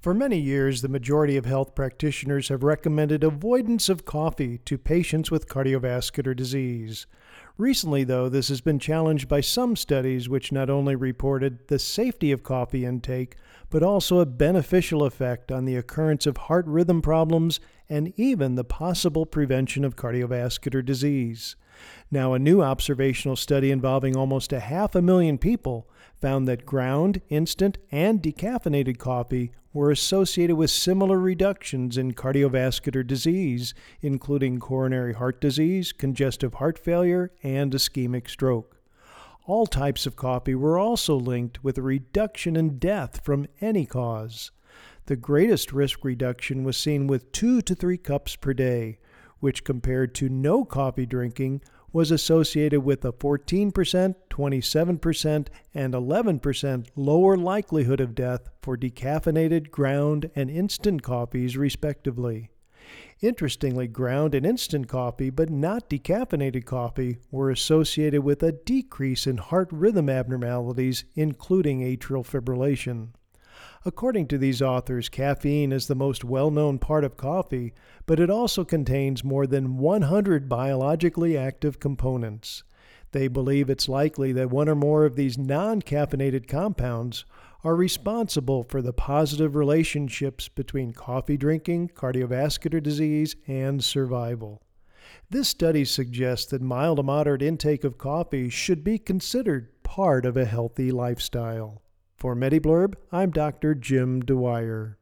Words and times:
For 0.00 0.14
many 0.14 0.38
years, 0.38 0.80
the 0.80 0.88
majority 0.88 1.36
of 1.36 1.44
health 1.44 1.74
practitioners 1.74 2.48
have 2.48 2.62
recommended 2.62 3.22
avoidance 3.22 3.90
of 3.90 4.06
coffee 4.06 4.56
to 4.64 4.78
patients 4.78 5.30
with 5.30 5.46
cardiovascular 5.46 6.34
disease. 6.34 7.06
Recently, 7.58 8.04
though, 8.04 8.30
this 8.30 8.48
has 8.48 8.62
been 8.62 8.78
challenged 8.78 9.28
by 9.28 9.42
some 9.42 9.76
studies 9.76 10.26
which 10.26 10.52
not 10.52 10.70
only 10.70 10.96
reported 10.96 11.68
the 11.68 11.78
safety 11.78 12.32
of 12.32 12.42
coffee 12.42 12.86
intake, 12.86 13.36
but 13.68 13.82
also 13.82 14.20
a 14.20 14.26
beneficial 14.26 15.04
effect 15.04 15.52
on 15.52 15.66
the 15.66 15.76
occurrence 15.76 16.26
of 16.26 16.38
heart 16.38 16.66
rhythm 16.66 17.02
problems 17.02 17.60
and 17.86 18.14
even 18.16 18.54
the 18.54 18.64
possible 18.64 19.26
prevention 19.26 19.84
of 19.84 19.96
cardiovascular 19.96 20.82
disease. 20.82 21.56
Now, 22.10 22.32
a 22.32 22.38
new 22.38 22.62
observational 22.62 23.36
study 23.36 23.70
involving 23.70 24.16
almost 24.16 24.50
a 24.50 24.60
half 24.60 24.94
a 24.94 25.02
million 25.02 25.36
people 25.36 25.90
found 26.18 26.48
that 26.48 26.64
ground, 26.64 27.20
instant, 27.28 27.76
and 27.92 28.22
decaffeinated 28.22 28.96
coffee 28.96 29.52
were 29.72 29.90
associated 29.90 30.56
with 30.56 30.70
similar 30.70 31.18
reductions 31.18 31.96
in 31.96 32.12
cardiovascular 32.12 33.06
disease, 33.06 33.72
including 34.00 34.58
coronary 34.58 35.14
heart 35.14 35.40
disease, 35.40 35.92
congestive 35.92 36.54
heart 36.54 36.78
failure, 36.78 37.30
and 37.42 37.72
ischemic 37.72 38.28
stroke. 38.28 38.80
All 39.46 39.66
types 39.66 40.06
of 40.06 40.16
coffee 40.16 40.54
were 40.54 40.78
also 40.78 41.14
linked 41.14 41.62
with 41.64 41.78
a 41.78 41.82
reduction 41.82 42.56
in 42.56 42.78
death 42.78 43.24
from 43.24 43.46
any 43.60 43.86
cause. 43.86 44.50
The 45.06 45.16
greatest 45.16 45.72
risk 45.72 46.04
reduction 46.04 46.62
was 46.62 46.76
seen 46.76 47.06
with 47.06 47.32
two 47.32 47.62
to 47.62 47.74
three 47.74 47.98
cups 47.98 48.36
per 48.36 48.52
day, 48.52 48.98
which 49.40 49.64
compared 49.64 50.14
to 50.16 50.28
no 50.28 50.64
coffee 50.64 51.06
drinking 51.06 51.62
was 51.92 52.10
associated 52.10 52.80
with 52.80 53.04
a 53.04 53.12
14%, 53.12 54.14
27%, 54.30 55.48
and 55.74 55.94
11% 55.94 56.86
lower 56.96 57.36
likelihood 57.36 58.00
of 58.00 58.14
death 58.14 58.48
for 58.62 58.76
decaffeinated, 58.76 59.70
ground, 59.70 60.30
and 60.34 60.50
instant 60.50 61.02
coffees, 61.02 61.56
respectively. 61.56 62.50
Interestingly, 63.20 63.86
ground 63.86 64.34
and 64.34 64.46
instant 64.46 64.88
coffee, 64.88 65.30
but 65.30 65.50
not 65.50 65.90
decaffeinated 65.90 66.64
coffee, 66.64 67.18
were 67.30 67.50
associated 67.50 68.22
with 68.24 68.42
a 68.42 68.52
decrease 68.52 69.26
in 69.26 69.36
heart 69.36 69.68
rhythm 69.70 70.08
abnormalities, 70.08 71.04
including 71.14 71.80
atrial 71.80 72.24
fibrillation. 72.24 73.08
According 73.84 74.28
to 74.28 74.38
these 74.38 74.62
authors, 74.62 75.08
caffeine 75.08 75.72
is 75.72 75.86
the 75.86 75.94
most 75.94 76.24
well 76.24 76.50
known 76.50 76.78
part 76.78 77.04
of 77.04 77.16
coffee, 77.16 77.72
but 78.06 78.20
it 78.20 78.30
also 78.30 78.64
contains 78.64 79.24
more 79.24 79.46
than 79.46 79.76
100 79.76 80.48
biologically 80.48 81.36
active 81.36 81.80
components. 81.80 82.62
They 83.12 83.28
believe 83.28 83.68
it's 83.68 83.88
likely 83.88 84.32
that 84.32 84.50
one 84.50 84.68
or 84.68 84.74
more 84.74 85.04
of 85.04 85.16
these 85.16 85.36
non 85.36 85.82
caffeinated 85.82 86.46
compounds 86.46 87.24
are 87.62 87.76
responsible 87.76 88.64
for 88.64 88.80
the 88.80 88.92
positive 88.92 89.54
relationships 89.54 90.48
between 90.48 90.92
coffee 90.92 91.36
drinking, 91.36 91.88
cardiovascular 91.88 92.82
disease, 92.82 93.36
and 93.46 93.84
survival. 93.84 94.62
This 95.28 95.48
study 95.48 95.84
suggests 95.84 96.46
that 96.46 96.62
mild 96.62 96.96
to 96.96 97.02
moderate 97.02 97.42
intake 97.42 97.84
of 97.84 97.98
coffee 97.98 98.48
should 98.48 98.82
be 98.82 98.98
considered 98.98 99.82
part 99.82 100.24
of 100.24 100.36
a 100.36 100.44
healthy 100.44 100.90
lifestyle. 100.90 101.82
For 102.20 102.36
MediBlurb, 102.36 102.96
I'm 103.10 103.30
Dr. 103.30 103.74
Jim 103.74 104.20
Dwyer. 104.20 104.99